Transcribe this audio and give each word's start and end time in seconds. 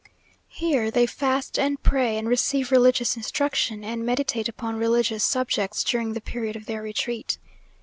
Here 0.47 0.89
they 0.89 1.05
fast 1.05 1.59
and 1.59 1.79
pray 1.83 2.17
and 2.17 2.27
receive 2.27 2.71
religious 2.71 3.15
instruction, 3.15 3.83
and 3.83 4.03
meditate 4.03 4.49
upon 4.49 4.77
religious 4.77 5.23
subjects 5.23 5.83
during 5.83 6.13
the 6.13 6.21
period 6.21 6.55
of 6.55 6.65
their 6.65 6.81
retreat. 6.81 7.37